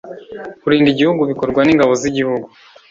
[0.61, 2.45] kurinda igihugu bikorwa n’ingabo z’igihugu